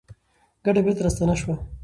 [0.65, 1.55] ګټه بېرته راستانه شوه.